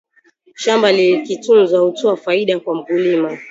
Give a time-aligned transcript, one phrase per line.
[0.55, 3.37] shamba likitunzwa hutoa faida kwa mkulima